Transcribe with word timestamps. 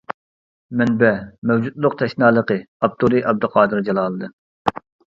مەنبە: 0.79 1.11
مەۋجۇتلۇق 1.51 1.99
تەشنالىقى، 2.01 2.59
ئاپتورى: 2.65 3.23
ئابدۇقادىر 3.29 3.89
جالالىدىن. 3.91 4.39